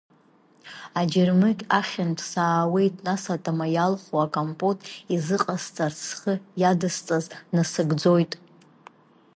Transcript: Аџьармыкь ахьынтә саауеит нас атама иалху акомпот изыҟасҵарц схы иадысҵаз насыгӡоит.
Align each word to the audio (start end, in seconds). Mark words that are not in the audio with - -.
Аџьармыкь 0.99 1.63
ахьынтә 1.79 2.23
саауеит 2.31 2.95
нас 3.05 3.23
атама 3.35 3.65
иалху 3.75 4.17
акомпот 4.25 4.79
изыҟасҵарц 5.15 5.99
схы 6.09 6.33
иадысҵаз 6.61 7.25
насыгӡоит. 7.55 8.31